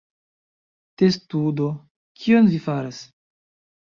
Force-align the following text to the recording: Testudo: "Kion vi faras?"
Testudo: 1.01 1.67
"Kion 2.23 2.51
vi 2.55 2.59
faras?" 2.65 3.03